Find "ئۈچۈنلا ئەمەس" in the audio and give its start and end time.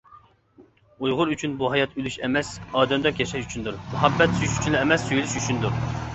4.59-5.09